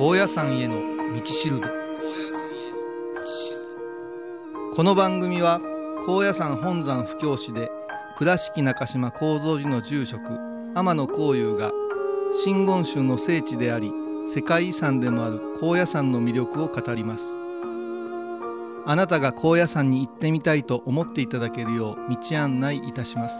[0.00, 0.80] 高野山への
[1.14, 1.66] 道しるべ。
[4.74, 5.60] この番組は
[6.06, 7.70] 高野山本山布教師で
[8.16, 10.22] 倉敷中島幸三寺の住職
[10.74, 11.70] 天野幸雄が
[12.42, 13.92] 真言宗の聖地であり
[14.34, 17.36] 世界遺産でもある高野山の魅力を語ります。
[18.86, 23.36] あなたが高野山に行ってみたいと思っていただけるよう道案内いたします。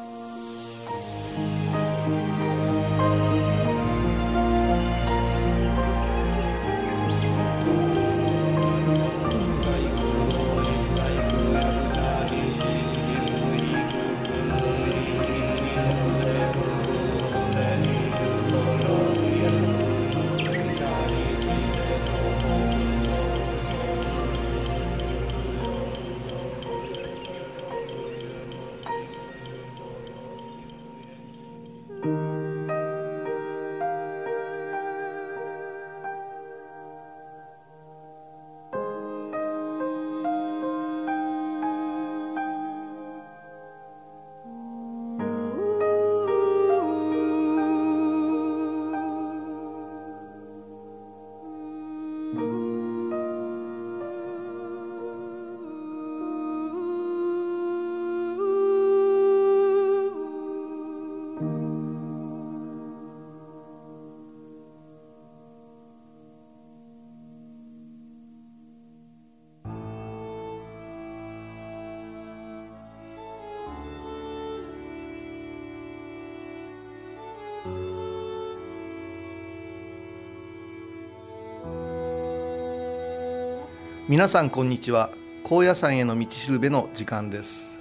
[84.11, 85.13] 皆さんこんにちは。
[85.45, 87.79] 高野山への道しるべの時間です。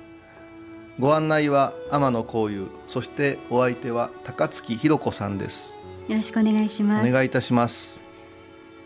[0.99, 2.67] ご案内は天野幸雄。
[2.85, 5.75] そしてお相手は高槻ひろ子さんです。
[6.07, 7.09] よろしくお願いします。
[7.09, 7.99] お願いいたします。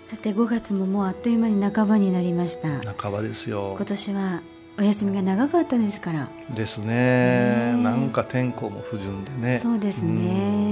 [0.05, 2.79] さて5月ももうあっという間に半ばになりました。
[2.93, 3.73] 半ばですよ。
[3.75, 4.41] 今年は
[4.79, 10.62] お休みが長かったですからですねなんか天候も不順でねそうですね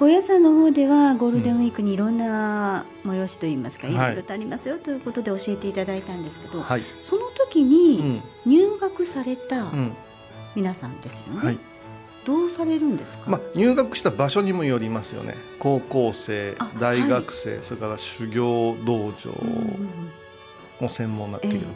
[0.00, 3.94] 高野山の方ではゴールデンウィークにいろんな催しといいますか、い。
[3.94, 9.66] ろいろとありますよということで教えていただいたんですけど、はい、その時に入学された
[10.54, 11.58] 皆さんですよね、はい。
[12.24, 15.34] どうされるんですか、まあ、入学した場所にもよりますよね。
[15.58, 19.32] 高校生大学生、はい、それから修行道場
[20.80, 21.66] も専門になっている、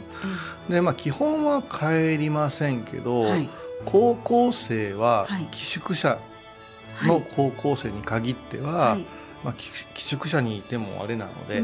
[0.67, 3.47] えー、でまあ基本は帰りませんけど、はい、
[3.85, 6.17] 高校生は寄宿舎
[7.03, 9.05] の高校生に限っては、はい、
[9.43, 11.61] まあ、寄宿舎にいてもあれなので、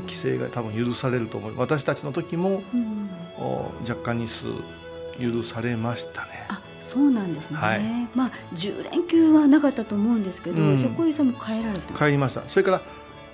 [0.00, 1.54] 規制が多分許されると思う。
[1.56, 2.62] 私たちの時も、
[3.88, 4.46] 若干日数
[5.18, 6.46] 許されましたね。
[6.48, 7.80] あそうなんですね、はい、
[8.14, 12.42] まあ10連休はなかったと思うんですけど、うん、職員さんも帰られた帰りました。
[12.42, 12.82] それから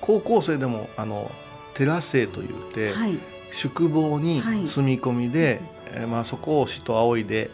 [0.00, 1.30] 高校生でもあの
[1.74, 3.18] 寺生というて、はい、
[3.52, 7.50] 宿坊に住み込みで、はい、えー、まあ、そこを師と仰いで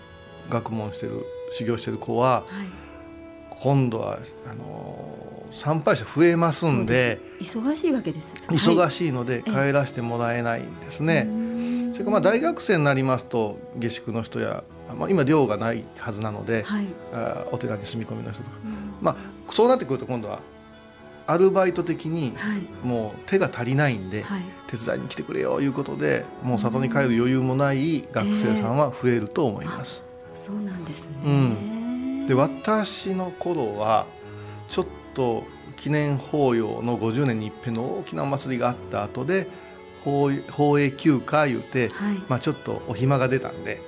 [0.51, 2.67] 学問してる修行してる子は、はい、
[3.61, 8.35] 今度はあのー、参拝者増えますんで忙しいわけです。
[8.49, 11.29] 忙しいので帰らせてもらえないんですね。
[11.93, 14.65] それからまあ大学生になりますと下宿の人や、
[14.99, 18.57] まあ、今寮がないはずなので、はい、あお寺に住み込みの人とか、
[19.01, 19.17] まあ、
[19.51, 20.41] そうなってくると今度は
[21.27, 22.35] アルバイト的に
[22.85, 24.25] もう手が足りないんで、
[24.69, 30.05] 手伝いに来てくれよいうことでもう里に帰る余裕もない学生さんは増えると思います。
[30.33, 31.76] えー、そうなんですね、うん、
[32.27, 34.07] で私の頃は
[34.69, 35.45] ちょっと
[35.77, 39.47] 記念法要の50年に一遍の大きなお祭りがあった後で
[40.05, 43.81] 法法営休暇いうて、はい、まあちょっとお暇が出たんで。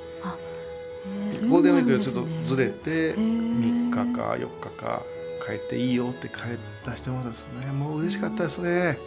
[1.49, 5.03] ゴールデンウィークでちょっとずれて3日か4日か
[5.47, 7.73] 帰っていいよって帰らせてもらったんですね。
[7.73, 8.99] もう嬉しかったですね。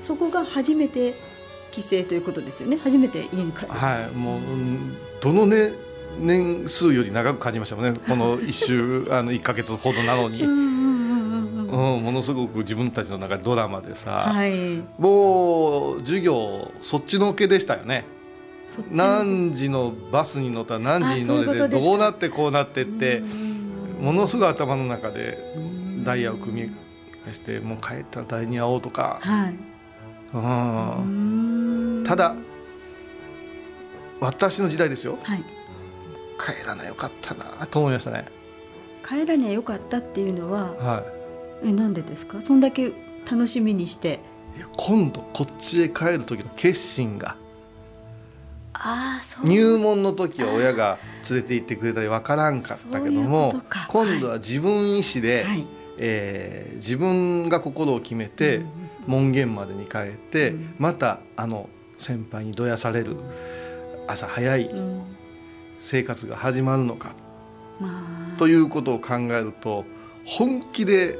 [0.00, 1.14] そこが初めて
[1.70, 2.78] 帰省ということですよね。
[2.82, 4.16] 初めて家に帰るはい。
[4.16, 4.40] もう
[5.20, 5.72] どのね
[6.18, 7.98] 年数より長く感じましたもんね。
[8.06, 10.42] この1週 あの1か月ほどなのに。
[10.42, 18.04] うん、ものすごく自分たちの中でドラマでさ、はい、もう授業そっちのけでしたよね。
[18.90, 23.22] 何時のバスに乗ったら何時に乗れてどうなってこうなってって
[24.00, 25.38] ものすごい頭の中で
[26.04, 29.56] ダイヤを組みしてもう帰ったら誰に会おうとか、はい、
[30.34, 30.38] う
[31.02, 32.04] ん。
[32.06, 32.36] ただ
[34.20, 35.44] 私の時代ですよ、はい、
[36.38, 37.44] 帰らなよかったな。
[37.66, 38.26] と思いましたね。
[39.06, 41.04] 帰らにゃよかったっていうのは、は
[41.62, 42.40] い、えなんでですか？
[42.40, 42.92] そんだけ
[43.30, 44.20] 楽しみにして。
[44.76, 47.36] 今度こっちへ帰る時の決心が。
[48.72, 49.48] あそう。
[49.48, 50.98] 入門の時は親が
[51.28, 53.52] 連れて行ってくれたり分からんかったけども
[53.88, 55.46] 今度は自分意思で
[55.96, 58.62] えー、自分が心を決めて
[59.06, 63.16] 門限までに帰って、またあの先輩にどやされる
[64.08, 64.70] 朝早い
[65.84, 67.14] 生活が始まるのか、
[68.38, 69.84] ということを考えると
[70.24, 71.18] 本気で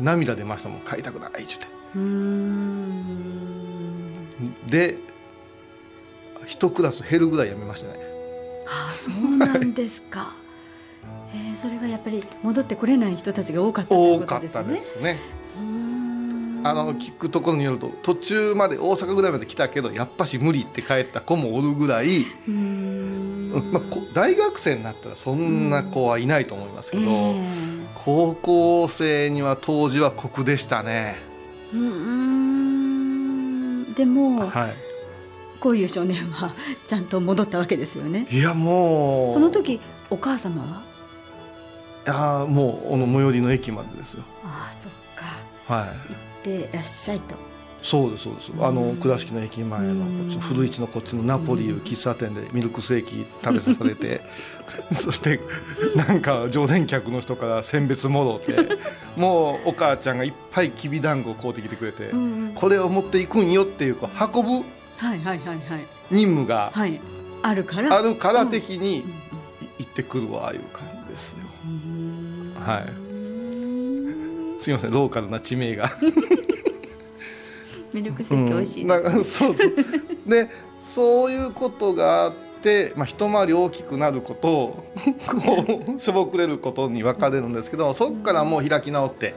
[0.00, 1.66] 涙出ましたもん買いたくないって
[4.66, 4.96] で
[6.46, 7.98] 一クラス減るぐらいやめましたね。
[8.66, 10.32] ああそうなんですか。
[11.34, 14.60] えー、それはやっぱり戻ってこれない人たちが多かったということですね。
[14.60, 15.18] 多かったですね。
[16.66, 22.24] あの聞くところによると途中まで大阪ぐらいまで来たけどやっぱし無理って帰った子もおるぐらい、
[23.60, 31.16] まあ、大学生になったらそんな子はいないと思いますけど、えー、高校生には当時は酷でしたね。
[31.72, 32.34] うん
[33.94, 34.74] でも、はい、
[35.60, 36.54] こういう少年は
[36.84, 38.26] ちゃんと戻ったわけですよね。
[38.30, 39.80] いやもうその時
[40.10, 40.82] お母様は？
[42.06, 44.24] いやもうあの最寄りの駅までですよ。
[44.44, 45.26] ああそっか。
[45.72, 45.88] はい。
[45.88, 47.36] ってらっしゃいと。
[47.84, 48.50] そうですそうです。
[48.60, 50.04] あの倉敷の駅前の
[50.40, 54.22] 古市のこっちのナポリいう喫茶店でミルクセーキ食べさされて
[54.90, 55.38] そして
[55.94, 58.78] なんか常連客の人から選別もろって
[59.16, 62.10] もうお母ちゃんがいっぱいきびだんごを買うてきてくれて、
[62.54, 64.66] これを持っていくんよっていう運ぶ
[66.10, 66.72] 任務が
[67.42, 67.98] あるから。
[67.98, 69.04] あるから的に
[69.78, 71.38] 行ってくるわあいう感じですよ。
[72.64, 73.04] はい。
[74.58, 75.90] すみませんローカルな地名が
[77.94, 79.72] ミルクセーキ美味しい、ね、うん、そうそう。
[80.26, 80.48] で
[80.80, 82.32] そういうことがあっ
[82.62, 84.84] て、まあ、一回り大きくなること
[85.26, 89.34] こうしょぼくれることに分かれるんですけどそこからもう開き直って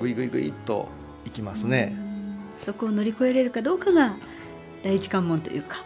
[0.00, 0.88] ぐいぐいぐいっと
[1.24, 1.96] いきますね。
[2.58, 4.16] そこを乗り越えれるかどうかが
[4.82, 5.84] 第一関門というか。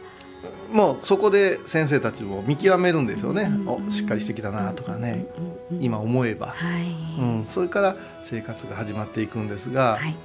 [0.72, 5.26] もうそこで先生たちも見極めるんですよね、おしっかりしてきたなとかね、
[5.80, 10.16] 今思えば、はい、うん、それから生活が始まっていくんですが、はい、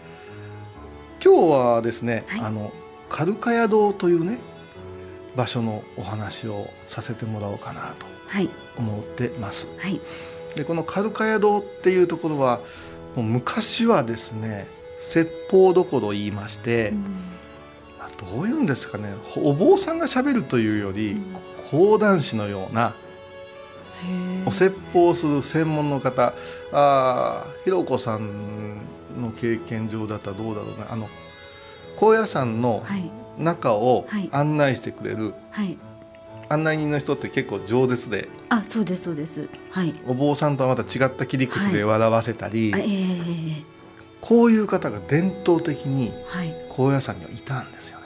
[1.24, 2.72] 今日はですね、はい、あの
[3.10, 4.40] カルカヤ堂というね
[5.36, 8.06] 場所のお話をさせてもらおうかなと
[8.78, 9.68] 思ってます。
[9.78, 10.02] はい、
[10.56, 12.60] でこのカルカヤ堂っていうところは
[13.16, 14.68] もう昔はですね
[15.00, 17.38] 説法どころ言いまして、うん。
[18.18, 21.22] どういうんですかねお坊さんがしゃべるというより、
[21.70, 22.96] 講談師のような
[24.46, 26.34] お説法する専門の方
[26.72, 28.82] あひろこさん
[29.28, 30.86] の経験上だったらどうだろうね。
[30.90, 31.10] あの
[31.96, 32.84] 高野山の
[33.38, 35.78] 中を案内してくれる、はい、
[36.50, 38.30] 案内人の人って結構饒舌で。
[38.50, 43.64] あそうですそうです、はい、お坊さんとはまた違った切り口で笑わせたり、はい、えー、
[44.22, 46.14] こういう方が伝統的に
[46.70, 48.00] 高野山にはいたんですよ。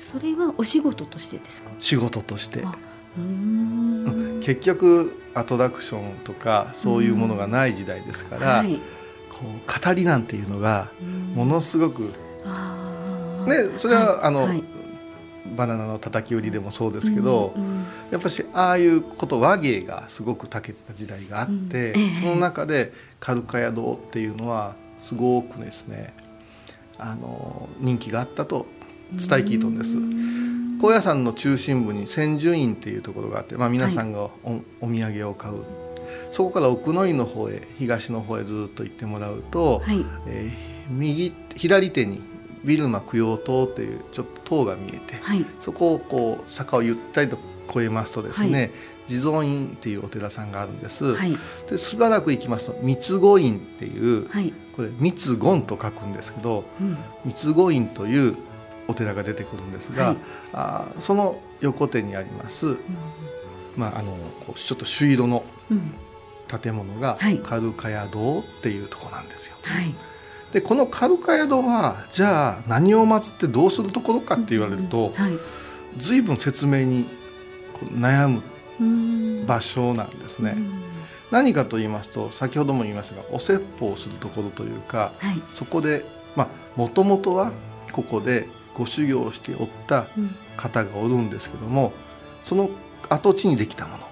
[0.00, 1.72] それはお仕事としてですか？
[1.78, 2.64] 仕事として。
[4.42, 8.80] 結局アトラクションとかそういうものがない時代ですから、はい、
[9.30, 10.90] こう語りなんていうのが
[11.34, 14.62] ものすごく、ね、それは、はい、あの、はい、
[15.56, 17.54] バナナの叩き売りでもそうですけど、
[18.10, 26.12] やっぱしああいうこと和芸がすごく長けてた時代があって、その中でカルカヤ堂っていうのはすごくですね
[26.98, 28.66] あの人気があったと
[29.12, 29.96] 伝え聞いとんです。
[30.80, 35.62] 高野山の中心部に千住院っていうところがあって、まあ、皆さんがおはい、お土産を買う
[36.32, 42.22] そこから奥の院の方へ東の方へずっと行ってもらうと、はい、えー、右左手に
[42.64, 47.38] ビルマ供養塔というちょっと塔が見えて、はい、そこをこう坂をゆったりと
[47.70, 48.72] 越えますとですね、
[49.06, 51.14] 地蔵院っていうお寺さんがあるんです。
[51.14, 51.36] はい、
[51.68, 58.36] でしばらく行きますと三つ子院っていう、はい、これ三つ言と書くんですけど、うん、三つ子院という
[58.88, 60.16] お寺が出てくるんですが、はい、
[60.52, 62.78] あその横手にあります、うん、
[63.76, 65.44] まあ、あのこうちょっと朱色の
[66.60, 69.56] 建物がカルカヤ堂っていうとこなんですよ。
[69.62, 69.94] はい、
[70.52, 75.24] でこのカルカヤ堂はじゃあ何を祀ってどうするところかって言われると、うん。
[75.26, 75.40] うん、
[75.96, 77.06] 随分説明に
[77.92, 78.42] 悩む
[79.46, 80.56] 場所なんですね。
[81.30, 87.52] 何かと言いますと先ほども言いましたがお説法をするところというか、はい、そこでまあもともとは
[87.92, 90.06] ここでご修行をしておった
[90.56, 91.92] 方がおるんですけども、
[92.42, 92.70] その
[93.08, 94.09] 跡地にできたもの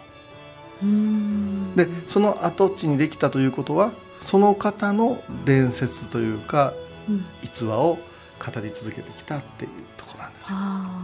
[0.81, 6.73] でその跡地にできたということはその方の伝説というか、
[7.09, 7.99] うん、逸話を
[8.39, 10.59] 語り続けてきたっていうとこなんですよ。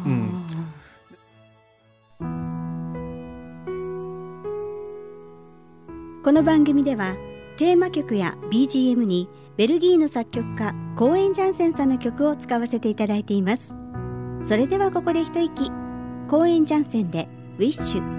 [0.07, 0.45] うん、
[6.23, 7.17] この番組では
[7.57, 13.75] テーマ曲や BGM にベルギーの作曲家コーエン・ジャンセンさんの曲を使わせていただいています。
[14.49, 15.71] それではここで一息。
[16.29, 17.29] コーエン・ジャンセンで
[17.59, 18.15] 「ウィッシュ」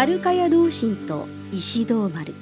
[0.00, 2.32] カルカヤ同心と石堂丸。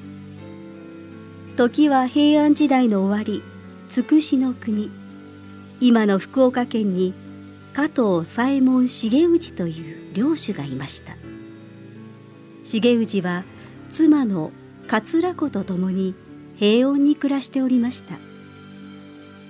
[1.57, 3.43] 時は平安時代の終わり
[3.89, 4.93] つくしの国。
[5.81, 7.15] 今の福岡県に
[7.73, 11.17] 加藤左衛門重氏という領主がいました。
[12.63, 13.43] 重氏は
[13.91, 14.53] 妻の
[14.87, 16.15] 桂子と共に
[16.55, 18.15] 平穏に暮らしておりました。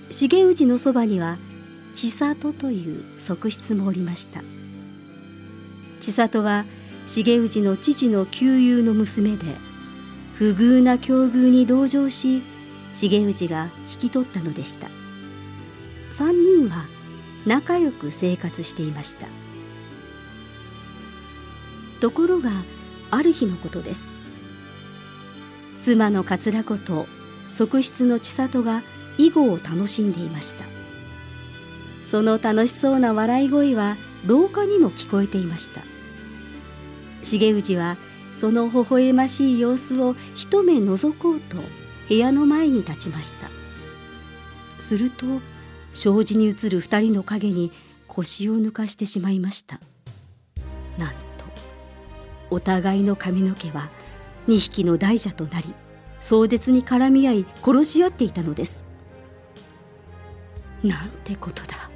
[0.08, 1.36] 重氏のそばには
[1.94, 4.42] 千里という側室もおりました。
[6.00, 6.64] 千里は
[7.08, 9.56] 重氏の父の旧友の娘で
[10.34, 12.42] 不遇な境遇に同情し
[12.94, 14.88] 重氏が引き取ったのでした。
[16.12, 16.84] 3人は
[17.46, 19.26] 仲良く生活していました。
[22.00, 22.50] ところが
[23.10, 24.14] ある日のことです。
[25.80, 27.06] 妻の桂子と
[27.54, 28.82] 側室の千里が
[29.16, 30.64] 囲碁を楽しんでいました。
[32.04, 33.96] その楽しそうな笑い声は
[34.26, 35.82] 廊下にも聞こえていました。
[37.22, 37.96] 重氏は
[38.34, 41.56] その微笑ましい様子を一目覗こうと
[42.08, 43.50] 部屋の前に立ちました。
[44.78, 45.26] すると
[45.92, 47.72] 障子に映る二人の影に
[48.06, 49.80] 腰を抜かしてしまいました。
[50.96, 51.16] なんと
[52.50, 53.90] お互いの髪の毛は
[54.46, 55.74] 2匹の大蛇となり
[56.22, 58.84] 壮絶に絡み合い殺し合っていたのです。
[60.82, 61.90] なんてことだ。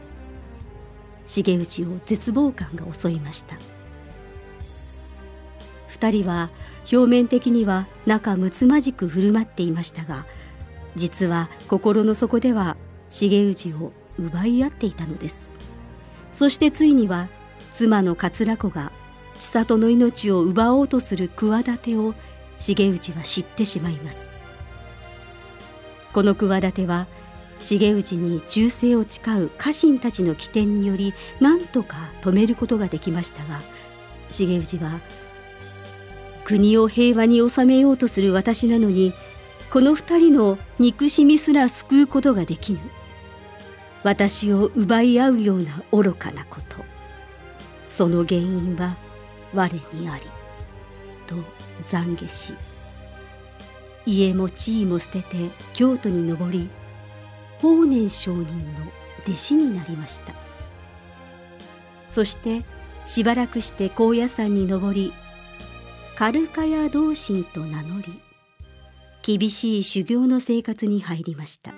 [1.26, 3.56] 重内を絶望感が襲いました。
[5.92, 6.48] 二人は
[6.90, 10.24] 表面的には仲睦まじく振る舞っていましたが
[10.96, 12.78] 実は心の底では
[13.10, 15.50] 重氏を奪い合っていたのです。
[16.32, 17.28] そしてついには
[17.72, 18.90] 妻の桂子が
[19.38, 22.14] 千里の命を奪おうとする企てを
[22.58, 24.30] 重氏は知ってしまいます。
[26.14, 27.06] この企ては
[27.60, 33.60] 重氏に忠誠を誓う家臣たちの起点により何とか止めることができましたが
[34.30, 35.00] 重氏は
[36.44, 39.14] 国を平和に収めようとする私なのに
[39.70, 42.80] この二人の憎しみすら救うことができぬ。
[44.02, 46.84] 私を奪い合うような愚かなこと。
[47.86, 48.96] その原因は
[49.54, 50.22] 我にあり。
[51.26, 51.36] と
[51.84, 52.54] 懺悔し
[54.04, 56.68] 家も地位も捨てて京都に登り
[57.60, 58.44] 法然上人の
[59.24, 60.34] 弟子になりました。
[62.08, 62.64] そして
[63.06, 65.12] しばらくして高野山に登り
[66.16, 68.20] カルカヤ同心と名乗り
[69.22, 71.74] 厳しい修行の生活に入りました。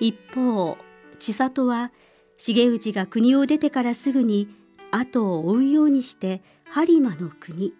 [0.00, 0.76] 一方
[1.18, 1.92] 千里は
[2.38, 4.48] 重氏が国を出てからすぐに
[4.90, 7.74] 後を追うようにして播磨の国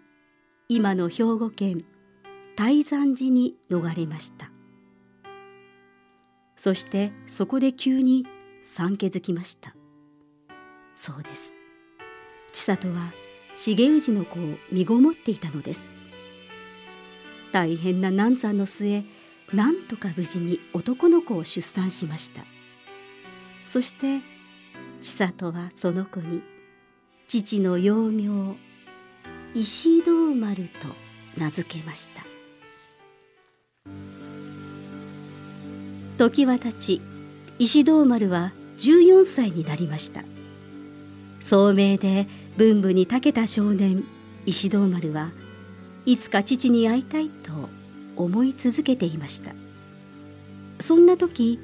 [0.67, 1.85] 今の兵庫県
[2.55, 4.51] 泰山寺に逃れました。
[6.55, 8.25] そしてそこで急に
[8.65, 9.73] 産気づきました。
[10.95, 11.58] そうです。
[12.51, 13.13] 千里は
[13.55, 15.93] 重氏の子を身ごもっていたのです。
[17.51, 19.03] 大変な難産の末
[19.53, 22.43] なんとか無事に男の子を出産しました。
[23.65, 24.21] そして
[25.01, 26.41] 千里はその子に
[27.27, 28.55] 父の幼名
[29.53, 30.87] 石堂丸と
[31.37, 32.23] 名付けました。
[36.17, 37.01] 時はたち
[37.59, 40.23] 石堂丸は14歳になりました。
[41.49, 42.27] 聡明で
[42.57, 44.03] 文武に長けた少年
[44.45, 45.31] 石堂丸は
[46.05, 47.51] いつか父に会いたいと
[48.15, 49.55] 思い続けていました。
[50.79, 51.59] そんな時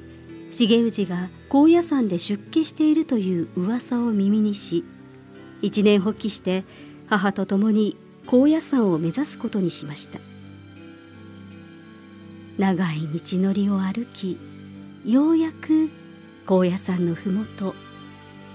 [0.50, 4.84] 重氏が高野山で出家しているという噂を耳にし
[5.62, 6.64] 一年発起して
[7.06, 7.96] 母と共に
[8.26, 10.18] 高野山を目指すことにしました。
[12.58, 14.36] 長い道のりを歩き
[15.04, 15.90] ようやく
[16.44, 17.30] 高野山のふ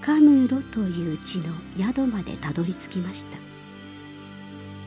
[0.02, 3.38] もとカムロという地の宿までたどり着きました。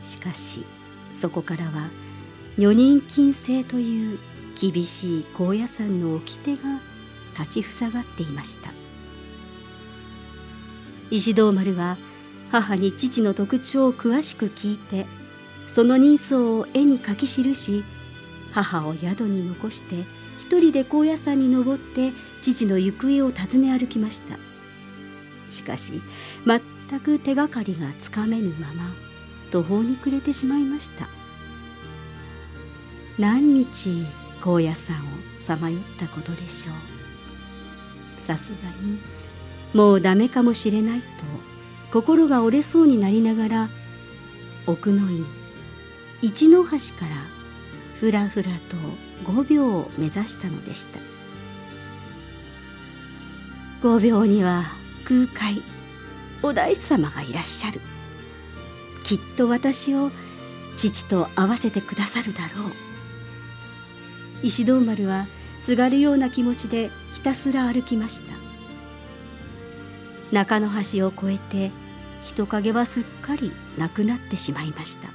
[0.02, 0.64] しかし
[1.12, 1.88] そこからは
[2.58, 4.18] 女人禁制という
[4.60, 6.80] 厳しい高野山の掟が
[7.38, 8.72] 立ちふさがっていました。
[11.10, 11.96] 石堂丸は
[12.50, 15.06] 母に父の特徴を詳しく聞いて
[15.68, 17.84] その人相を絵に描き記し
[18.52, 20.04] 母を宿に残して
[20.40, 24.45] 一人で高野山に登って父の行方を尋ね歩きました。
[25.50, 26.02] しかし
[26.44, 28.92] 全く手がかりがつかめぬまま
[29.50, 31.08] 途方に暮れてしまいました。
[33.18, 34.04] 何日
[34.42, 35.00] 高野山を
[35.42, 36.74] さまよったことでしょう。
[38.22, 38.98] さすがに
[39.72, 41.06] もうダメかもしれないと
[41.92, 43.68] 心が折れそうになりながら
[44.66, 45.24] 奥の院
[46.22, 47.16] 一の橋から
[48.00, 48.76] ふらふらと
[49.24, 50.98] 五秒を目指したのでした。
[53.82, 54.64] 五秒には
[55.06, 55.62] 空海
[56.42, 57.80] お大師様がいらっしゃる。
[59.04, 60.10] きっと私を
[60.76, 62.72] 父と会わせてくださるだろう。
[64.42, 65.28] 石堂丸は
[65.62, 68.34] すがるような気持ちでひたすら歩きました。
[70.32, 71.70] 中の橋を越えて
[72.24, 75.08] 人影はすっかりなくなってしまいました。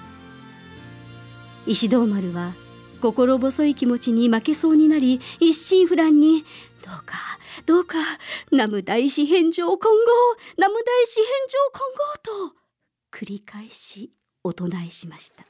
[1.67, 2.53] 石堂丸は
[3.01, 6.45] 心細い気持ちに負けそうになり一心不乱に
[6.81, 7.17] 「どうか
[7.65, 7.97] どうか。
[8.51, 10.11] 南無大師返上金剛。
[10.57, 12.55] 南無大師返上金剛」と
[13.11, 14.11] 繰り返し
[14.43, 15.45] お唱えしました。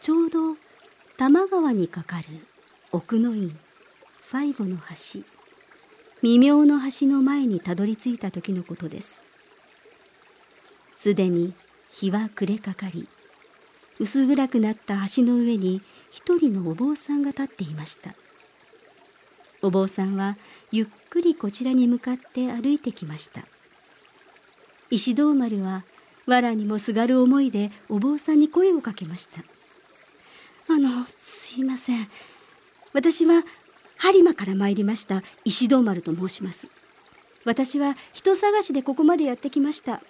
[0.00, 0.58] ちょうど多
[1.16, 2.24] 摩川にかかる
[2.92, 3.58] 奥の院。
[4.20, 5.20] 最後の橋。
[6.20, 9.20] 未明の橋の前にたどり着いた時のことです。
[10.96, 11.52] すでに
[11.90, 13.06] 日は暮れかかり
[13.98, 18.14] 薄暗くなった橋の上に一人のお坊さんが立っていました。
[19.64, 20.36] お坊さんは
[20.70, 23.40] ゆっくりこちらに向かって歩いてきました。
[24.90, 25.84] 石堂丸は
[26.26, 29.42] 藁にもすがる思いでお坊さんに声をかけました。
[30.68, 32.06] あのすいません。
[32.92, 33.42] 私は
[33.98, 35.22] 播磨から参りました。
[35.44, 36.68] 石堂丸と申します。
[37.46, 40.02] 私は人探しでここまでやってきました。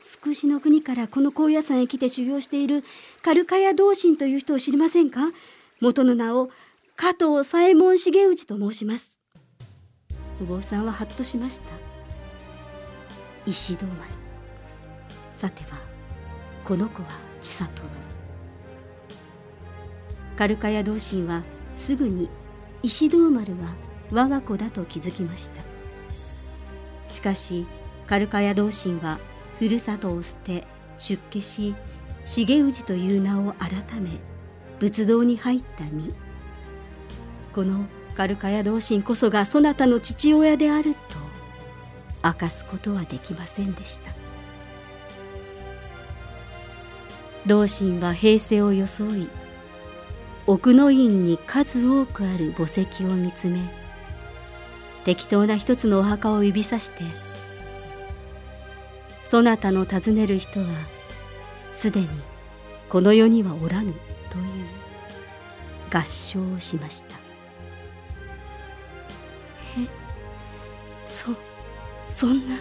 [0.00, 2.84] つくしの国からこの高野山へ来て修行している
[3.22, 5.20] カルカヤ同心という人を知りませんか？
[5.80, 6.50] 元の名を
[6.98, 9.20] 加藤左衛門重氏と申します。
[10.40, 11.66] お坊さんはハッとしました。
[13.44, 13.98] 石堂丸
[15.34, 15.78] さては
[16.64, 17.08] この子は
[17.42, 17.88] 千里の。
[20.38, 21.42] カルカヤ同心は
[21.76, 22.30] すぐに
[22.82, 23.74] 石堂丸は
[24.10, 25.62] 我が子だと気づきました。
[27.12, 27.66] しかし
[28.06, 29.18] カルカヤ同心は
[29.58, 30.64] ふるさとを捨て
[30.96, 31.74] 出家し
[32.24, 34.12] 重氏という名を改め
[34.78, 36.14] 仏道に入った身。
[37.56, 40.98] このカルカヤ同心こそがそなたの父親であると
[42.22, 44.14] 明かすことはできませんでした。
[47.46, 49.30] 同心は平成を装い
[50.46, 53.58] 奥の院に数多くある墓石を見つめ
[55.04, 57.04] 適当な一つのお墓を指さして
[59.24, 60.66] そなたの尋ねる人は
[61.74, 62.08] すでに
[62.90, 63.94] この世にはおらぬ
[64.28, 64.44] という
[65.90, 67.25] 合唱をしました。
[71.06, 71.26] そ
[72.12, 72.56] そんな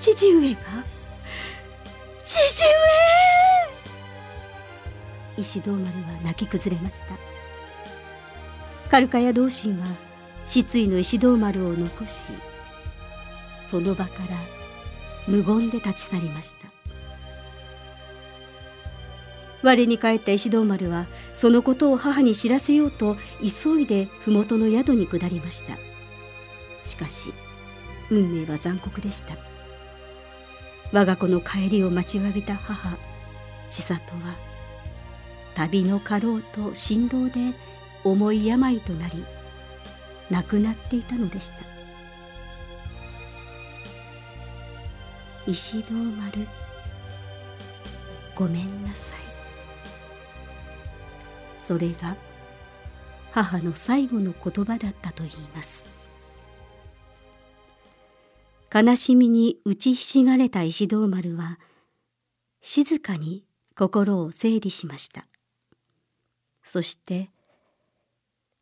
[0.00, 0.60] 父上が？
[2.22, 2.64] 父
[5.36, 5.42] 上！
[5.42, 5.90] 石堂丸は
[6.24, 7.06] 泣き崩れました。
[8.90, 9.86] カルカヤ同心は
[10.46, 12.28] 失意の石堂丸を残し
[13.66, 14.36] その場から
[15.26, 16.68] 無言で立ち去りました。
[19.62, 25.78] 我に帰った石堂丸はそのことを母に知らせようと急いで麓の宿に下りました。
[26.84, 27.32] しかし
[28.12, 29.34] 運命は残酷でした。
[30.92, 32.98] 我が子の帰りを待ちわびた母
[33.70, 34.34] 千里は
[35.54, 37.54] 旅の家老と辛労で
[38.04, 39.24] 重い病となり
[40.30, 41.54] 亡くなっていたのでした。
[45.46, 46.46] 石堂丸
[48.36, 49.18] ごめんなさい。
[51.62, 52.16] それが
[53.30, 56.01] 母の最後の言葉だったと言います。
[58.74, 61.58] 悲しみに打ちひしがれた石堂丸は
[62.62, 63.44] 静かに
[63.76, 65.24] 心を整理しました。
[66.62, 67.28] そして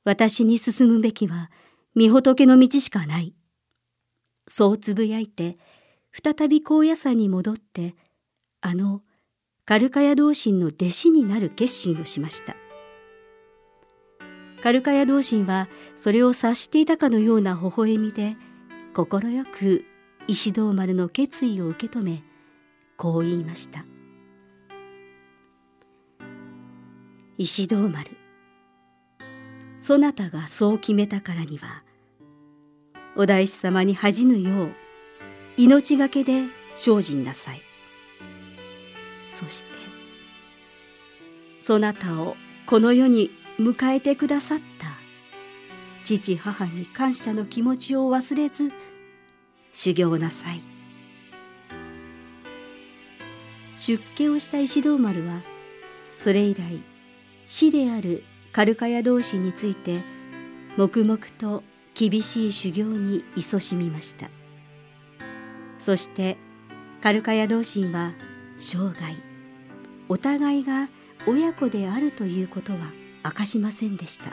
[0.04, 1.50] 私に進むべきは
[1.94, 3.34] 御仏の道しかない。
[4.48, 5.58] そうつぶやいて
[6.12, 7.94] 再び高野山に戻って
[8.60, 9.02] あの
[9.64, 12.56] カルカヤ同心の弟子になる決心をしました。
[14.60, 18.36] カルカヤ同心はそれを察していたかのような微笑みで
[18.92, 19.84] 快く
[20.26, 22.22] 石堂丸の決意を受け止め
[22.96, 23.84] こう言いました。
[27.38, 28.10] 石堂丸
[29.80, 31.82] そなたがそう決めたからには
[33.16, 34.70] お大師様に恥じぬよう
[35.56, 37.62] 命がけで精進なさい。
[39.30, 39.70] そして
[41.62, 44.86] そなたをこの世に迎えてくださった
[46.04, 48.72] 父母に感謝の気持ちを忘れず
[49.72, 50.60] 修行なさい。
[53.76, 55.42] 出家をした石堂丸は
[56.18, 56.82] それ以来
[57.46, 60.02] 死であるカルカヤ同士について
[60.76, 61.62] 黙々と
[61.94, 64.30] 厳しい修行に勤しみました。
[65.78, 66.36] そして
[67.02, 68.12] カルカヤ同心は
[68.58, 69.16] 生涯
[70.08, 70.88] お互いが
[71.26, 72.78] 親子であるということは
[73.24, 74.32] 明かしませんでした。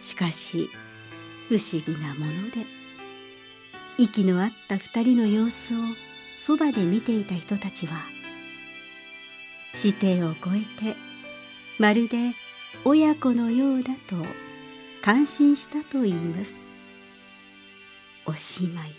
[0.00, 0.70] しかし
[1.48, 2.83] 不思議なもので
[3.96, 5.78] 息の合った二人の様子を
[6.36, 7.92] そばで見ていた人たちは
[9.72, 10.60] 師弟を超え
[10.92, 10.96] て
[11.78, 12.34] まるで
[12.84, 14.16] 親子のようだと
[15.00, 16.68] 感心したと言います。
[18.26, 18.90] おしまい、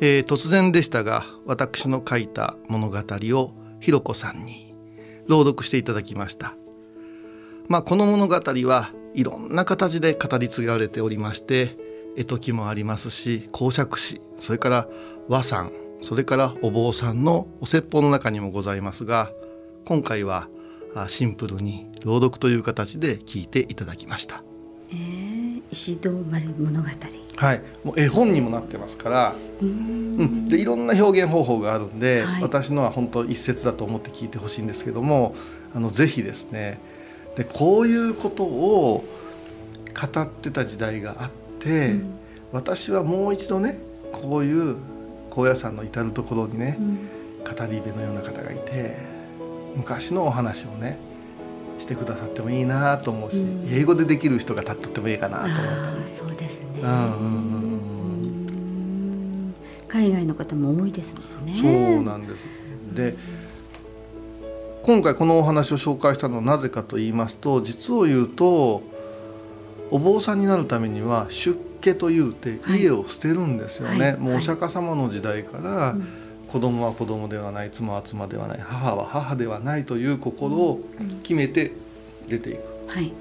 [0.00, 4.74] えー、突然でしたが私の書いた物語をひろこさんに
[5.26, 6.54] 朗読していただきました。
[7.68, 11.76] まあこの物語はいろんな形で語り継がれておりまして
[12.16, 14.88] 絵解きもありますし講釈師それから
[15.28, 15.72] 和さん
[16.02, 19.30] それからお坊さんのお説法の中にもございますが
[19.84, 20.48] 今回は
[21.08, 24.42] シンプルに朗読という形で聞いていただきました。
[24.90, 26.88] えー、石堂丸物語。
[27.36, 35.34] はい、もう絵本にもなってますからうん、でいろんな表現方法があるんで、はい、私のは本当一節だと思って聞いてほしいんですけども
[35.74, 36.78] あのぜひですね
[37.36, 39.04] でこういうことを
[39.94, 42.14] 語ってた時代があって、うん、
[42.52, 43.78] 私はもう一度ね
[44.12, 44.76] こういう
[45.30, 46.96] 高野山の至る所にね、うん、
[47.44, 48.96] 語り部のような方がいて
[49.74, 50.98] 昔のお話をね
[51.78, 55.58] してくださってもいいなと思うし、うん、英語でできる人が立っとってもいいかなと思っ
[56.02, 56.08] た。
[56.08, 56.96] そうですね、うんうん。
[57.46, 58.48] う
[59.48, 59.54] ん、
[59.88, 61.58] 海外の方も多いですもんね。
[61.60, 62.46] そうなんです。
[62.94, 63.16] で
[64.82, 68.82] 今回このお話を紹介したのはなぜかと言いますと実を言うと
[69.92, 75.96] お坊さんになるためには出家というて家を捨てるんですよね、はい、もうお釈迦様の時代から、
[76.48, 80.80] 子供は子供ではない妻は妻ではない母は母ではないという心を
[81.22, 81.72] 決めて
[82.28, 83.12] 出ていく、はい、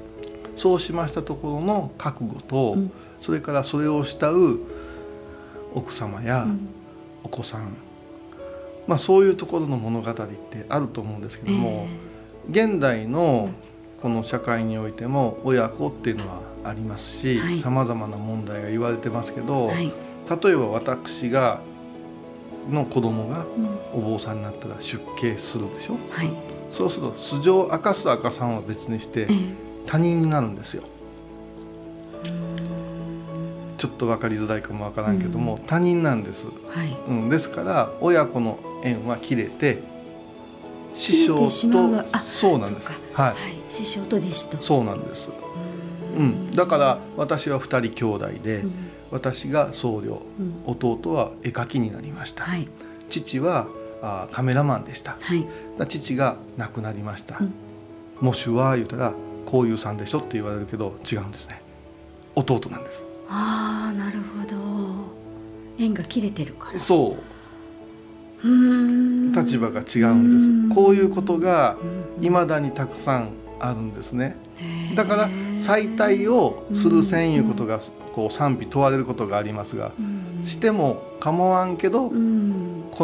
[0.55, 2.75] そうしましたところの覚悟と、
[3.19, 4.59] それからそれを慕う
[5.73, 6.47] 奥様や
[7.23, 7.75] お子さん、
[8.87, 11.87] まあ、そういうところの物語ってあると思うんですけども、
[12.47, 13.49] えー、現代の
[14.01, 19.91] この社会においても親子っていうのはありますしさまざまな問題が言われてますけど、はい、
[20.43, 21.61] 例えば私が
[22.69, 23.45] の子供が
[23.93, 26.31] お坊さんになったら出家するでしょ、はい、
[26.69, 29.27] そうすると素性明かす明かさんは別にして
[29.85, 30.83] 他人になるんですよ。
[33.81, 39.81] ちょっと分かりづらいかも分からんけども、他人なんです、はい、うん、ですから親子の縁は切れて
[40.93, 42.91] 師匠とそうなんです。
[43.13, 43.35] はい、はい、
[43.69, 44.61] 師匠と弟子と。
[44.61, 45.29] そうなんです。
[46.15, 48.71] うん、だから私は2人兄弟で、うん、
[49.09, 52.67] 私が僧侶、うん、弟は絵描きになりました、はい、
[53.09, 53.67] 父は
[54.03, 55.47] あカメラマンでした、はい、
[55.87, 57.53] 父が亡くなりました、うん、
[58.19, 59.15] もしは言うたら
[59.47, 61.63] こういうさんでしょって言われるけど違うんですね。
[62.35, 64.57] 弟なんですああなるほど。
[65.79, 66.77] 縁が切れてるから。
[66.79, 67.31] そう。
[69.33, 70.75] 立場が違うんです。
[70.75, 71.77] こういうことが
[72.19, 74.35] いまだにたくさんあるんですね。
[74.95, 77.79] だから再退をするせんいうことが
[78.13, 79.93] こう賛否問われることがありますが
[80.43, 82.13] しても構わんけどこ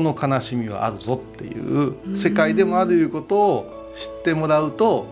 [0.01, 5.07] の悲しみはあるぞっていう世界でもあるいうことを知ってもらうと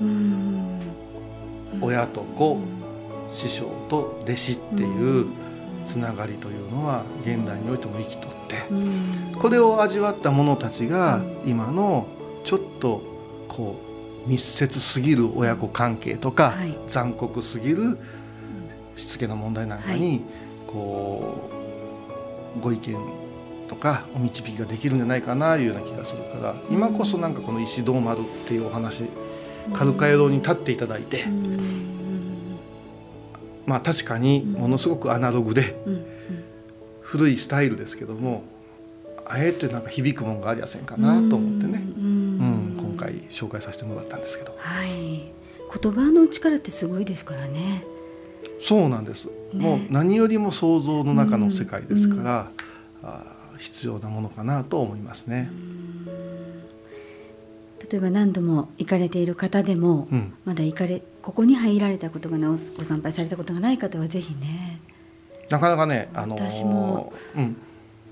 [1.82, 2.60] 親と子
[3.32, 5.28] 師匠と弟子っていう
[5.86, 8.56] つながりというのは現代においても生きとって
[9.40, 12.08] これを味わった者たちが今の
[12.44, 13.02] ちょっと
[13.48, 13.80] こ
[14.26, 16.56] う密接すぎる親子関係とか、
[16.88, 18.00] 残酷すぎる
[18.96, 20.24] しつけの問題なんかに、
[20.66, 21.48] こ
[22.58, 22.98] うご意見
[23.68, 29.06] とかお導きができるんじゃないかないうような気がするから今こそなんかこの石堂丸っていうお話
[29.74, 31.26] カルカエロに立っていただいて。
[33.66, 35.76] まあ確かにものすごくアナログで
[37.02, 38.44] 古いスタイルですけども
[39.26, 45.32] あえてなんか響くもんがありやせんかなと思ってね、うん、今回紹介させてもらったんですけど、はい、
[45.82, 47.84] 言葉の力ってすごいですからね。
[48.60, 52.52] そうなんです、ね、もう何よりも想像の中の世界ですから、
[53.04, 55.50] あ必要なものかなと思いますね。
[57.96, 64.82] 例えば何度も行かれている方でも、うん、まだ行かれここに入られたことがないご参拝されたことがない方はぜひね。
[65.50, 67.14] なかなかね、あのー、私も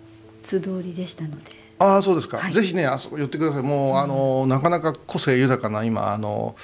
[0.05, 1.51] 素通りでしたので。
[1.79, 3.61] ああそうですか、はい、ぜひねあそこ寄ってください。
[3.61, 6.55] もう、うん、あのなかなか個性豊かな今あの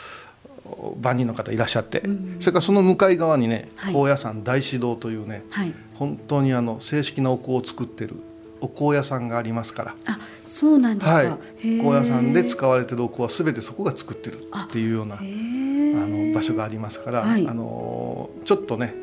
[1.02, 8.16] 万人の方いらっしゃって、うん、それからその向かい側にね、はい、高野山大師堂というね、はい、本当にあの正式なお香を作ってる
[8.62, 9.96] お香屋さんがありますから。
[10.06, 18.94] あそうなんですか、はい、高野山で使われてるお香は全てそこが作ってるっていうようなあの場所がありますから、はい、あのちょっとね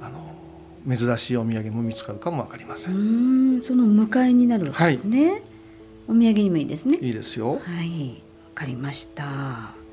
[0.00, 3.60] あの珍しいお土産も見つかるかもわかりません。
[3.62, 5.42] その迎えになるわけですね、はい、
[6.08, 6.98] お土産にもいいですね。
[7.00, 7.60] いいですよ。
[7.64, 8.22] はい。
[8.44, 9.83] わかりました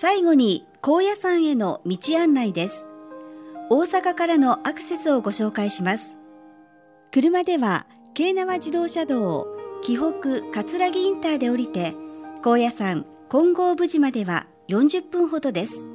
[0.00, 2.88] 最後に高野山への道案内です。
[3.68, 6.16] 大阪からのアクセスをご紹介します。
[7.12, 7.84] 車では
[8.14, 9.46] 京奈和自動車道を
[9.82, 11.92] 紀北葛城インターで降りて
[12.42, 15.86] 高野山金剛部寺までは40分ほどです。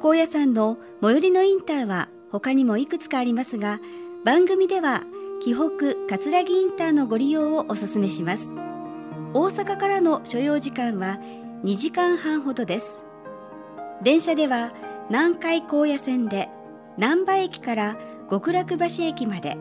[0.00, 3.80] 高野山の最寄りのインターは他にもいくつかありますが
[4.26, 5.04] 番組では
[5.42, 8.50] 紀北葛城インターのご利用をお勧めします。
[9.32, 11.18] 大阪からの所要時間は
[11.64, 13.06] 2時間半ほどです。
[14.02, 14.72] 電車では
[15.10, 16.48] 南海高野線で
[16.98, 17.96] 難波駅から
[18.28, 19.56] 極楽橋駅まで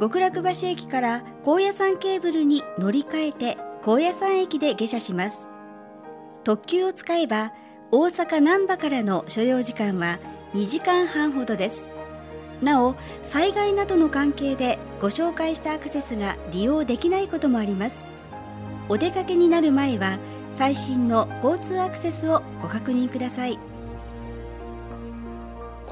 [0.00, 5.48] 極楽橋駅から高野山ケーブルに乗り換えて高野山駅で下車します。
[6.42, 7.52] 特急を使えば
[7.92, 10.18] 大阪難波からの所要時間は
[10.54, 11.88] 2時間半ほどです。
[12.62, 18.04] なお災害などの関係でご紹介したアクセスが利用できないこともあります。
[18.88, 20.18] お出かけになる前は
[20.54, 23.58] 最新の交通アクセスをご確認ください。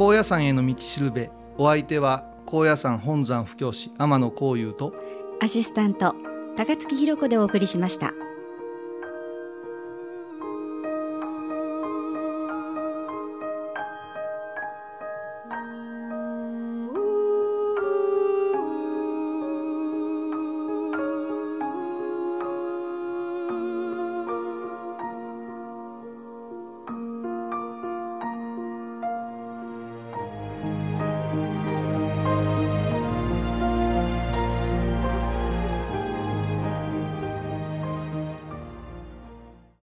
[0.00, 4.94] 高野山への道しるべお相手は高野山本山布教師天野幸雄と
[5.42, 6.14] アシスタント
[6.56, 8.14] 高槻弘子でお送りしました